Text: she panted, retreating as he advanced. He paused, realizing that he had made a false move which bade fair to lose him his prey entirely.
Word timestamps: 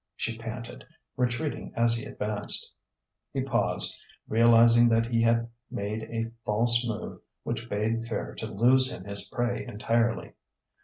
she 0.15 0.35
panted, 0.35 0.83
retreating 1.15 1.71
as 1.75 1.93
he 1.95 2.05
advanced. 2.05 2.73
He 3.35 3.43
paused, 3.43 4.01
realizing 4.27 4.89
that 4.89 5.05
he 5.05 5.21
had 5.21 5.47
made 5.69 6.01
a 6.09 6.31
false 6.43 6.83
move 6.87 7.21
which 7.43 7.69
bade 7.69 8.07
fair 8.07 8.33
to 8.33 8.47
lose 8.47 8.91
him 8.91 9.03
his 9.03 9.29
prey 9.29 9.63
entirely. 9.63 10.33